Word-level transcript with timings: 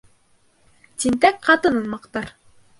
Тинтәк 1.05 1.39
ҡатынын 1.51 1.89
маҡтар. 1.95 2.37